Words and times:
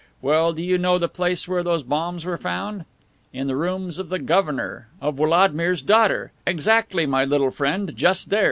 Well, 0.19 0.51
do 0.53 0.63
you 0.63 0.79
know 0.79 0.97
the 0.97 1.07
place 1.07 1.47
where 1.47 1.61
those 1.61 1.83
bombs 1.83 2.25
were 2.25 2.39
found? 2.39 2.85
In 3.33 3.45
the 3.45 3.55
rooms 3.55 3.99
of 3.99 4.09
the 4.09 4.17
governor, 4.17 4.87
of 4.99 5.17
Wladmir's 5.19 5.83
daughter! 5.83 6.31
Exactly, 6.47 7.05
my 7.05 7.23
little 7.23 7.51
friend, 7.51 7.95
just 7.95 8.31
there! 8.31 8.39